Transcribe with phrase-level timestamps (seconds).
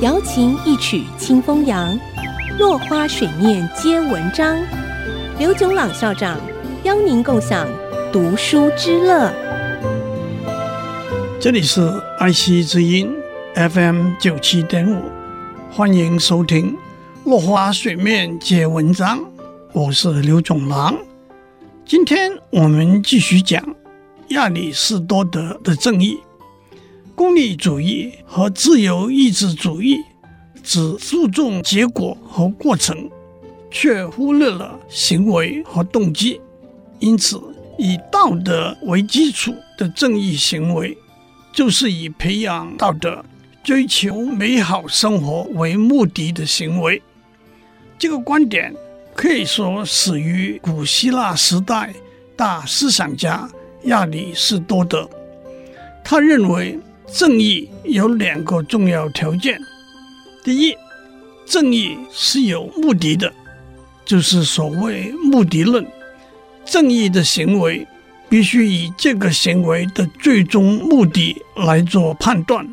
[0.00, 1.96] 瑶琴一曲清风扬，
[2.58, 4.56] 落花水面皆文章。
[5.38, 6.40] 刘炯朗校长
[6.82, 7.68] 邀您共享
[8.12, 9.32] 读书之乐。
[11.38, 11.82] 这里是
[12.18, 13.12] 爱惜之音
[13.54, 15.02] FM 九七点五，
[15.70, 16.72] 欢迎收听
[17.24, 19.18] 《落花水面皆文章》，
[19.72, 20.96] 我是刘炯朗。
[21.84, 23.62] 今天我们继续讲
[24.28, 26.18] 亚里士多德的正义。
[27.22, 29.96] 功利主义和自由意志主义
[30.60, 33.08] 只注重结果和过程，
[33.70, 36.40] 却忽略了行为和动机。
[36.98, 37.40] 因此，
[37.78, 40.98] 以道德为基础的正义行为，
[41.52, 43.24] 就是以培养道德、
[43.62, 47.00] 追求美好生活为目的的行为。
[48.00, 48.74] 这个观点
[49.14, 51.94] 可以说始于古希腊时代
[52.34, 53.48] 大思想家
[53.84, 55.08] 亚里士多德。
[56.02, 56.76] 他认为。
[57.14, 59.60] 正义有两个重要条件：
[60.42, 60.74] 第一，
[61.44, 63.30] 正义是有目的的，
[64.06, 65.86] 就是所谓目的论。
[66.64, 67.86] 正义的行为
[68.30, 72.66] 必须以这个行为的最终目的来做判断。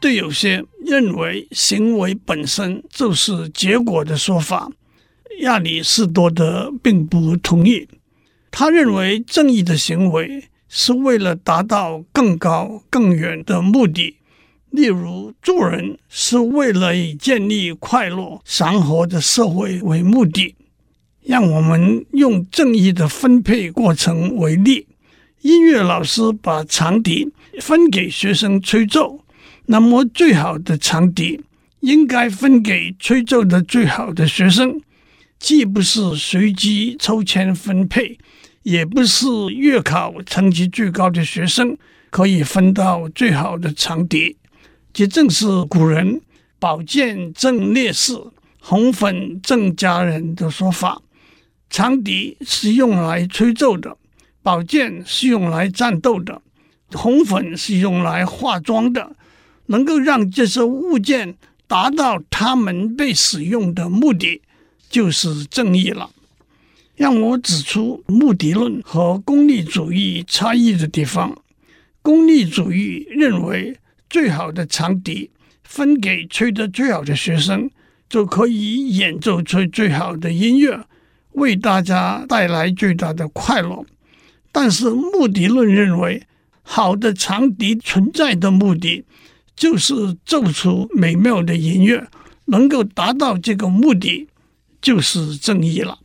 [0.00, 4.70] 对有些认为行为本身就是结果的说法，
[5.40, 7.86] 亚里士多德并不同意。
[8.50, 10.44] 他认为正义的行为。
[10.68, 14.16] 是为了达到更高更远的目的，
[14.70, 20.54] 例如做人是为了以建立快乐祥和的社会为目的。
[21.24, 24.86] 让我们用正义的分配过程为例：
[25.42, 29.24] 音乐老师把长笛分给学生吹奏，
[29.66, 31.42] 那么最好的长笛
[31.80, 34.80] 应该分给吹奏的最好的学生，
[35.38, 38.18] 既不是随机抽签分配。
[38.68, 41.74] 也不是月考成绩最高的学生
[42.10, 44.36] 可以分到最好的长笛，
[44.92, 46.20] 这正是古人
[46.60, 48.12] “宝剑赠烈士，
[48.60, 51.00] 红粉赠佳人”的说法。
[51.70, 53.96] 长笛是用来吹奏的，
[54.42, 56.42] 宝剑是用来战斗的，
[56.92, 59.16] 红粉是用来化妆的。
[59.68, 64.42] 能够让这些物件达到他们被使用的目的，
[64.90, 66.10] 就是正义了。
[66.98, 71.32] 让我指出目的论和功利主义差异的地方。
[72.02, 73.78] 功利主义认为，
[74.10, 75.30] 最好的长笛
[75.62, 77.70] 分给吹得最好的学生，
[78.08, 80.84] 就可以演奏出最好的音乐，
[81.32, 83.86] 为大家带来最大的快乐。
[84.50, 86.24] 但是目的论认为，
[86.62, 89.04] 好的长笛存在的目的
[89.54, 92.08] 就是奏出美妙的音乐，
[92.46, 94.26] 能够达到这个目的，
[94.82, 96.00] 就是正义了。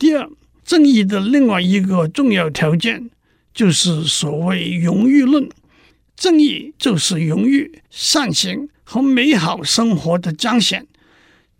[0.00, 0.26] 第二，
[0.64, 3.10] 正义的另外一个重要条件
[3.52, 5.46] 就是所谓荣誉论。
[6.16, 10.86] 正义就是荣誉、善行和美好生活的彰显。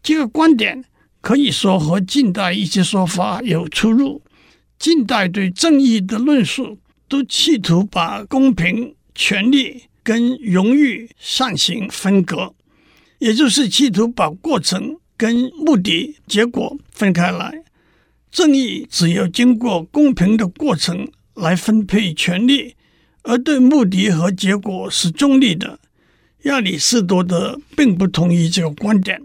[0.03, 0.83] 这个观点
[1.21, 4.23] 可以说和近代一些说法有出入。
[4.79, 12.55] 近代对正义的论述都企图把公平、权利跟荣誉、善行分隔，
[13.19, 17.65] 也就是企图把过程跟目的、结果分开来。
[18.31, 22.77] 正义只有经过公平的过程来分配权力，
[23.23, 25.81] 而对目的和结果是中立的。
[26.45, 29.21] 亚里士多德并不同意这个观点。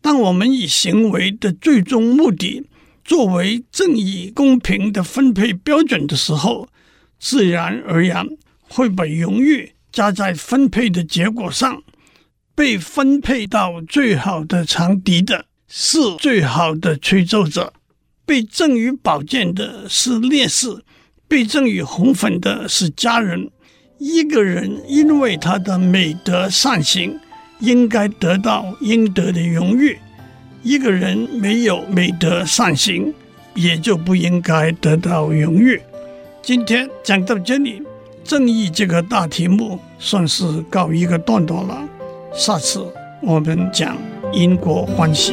[0.00, 2.64] 当我们以行为的最终目的
[3.04, 6.68] 作为正义公平的分配标准的时候，
[7.18, 8.28] 自然而然
[8.60, 11.82] 会把荣誉加在分配的结果上。
[12.54, 17.74] 被分配到最好的长笛的是最好的吹奏者。
[18.26, 20.82] 被赠予宝剑的是烈士，
[21.28, 23.48] 被赠予红粉的是家人。
[23.98, 27.18] 一个人因为他的美德善行，
[27.60, 29.96] 应该得到应得的荣誉；
[30.62, 33.14] 一个人没有美德善行，
[33.54, 35.80] 也就不应该得到荣誉。
[36.42, 37.80] 今天讲到这里，
[38.24, 41.88] 正义这个大题目算是告一个段落了。
[42.34, 42.84] 下次
[43.22, 43.96] 我们讲
[44.32, 45.32] 因果关系。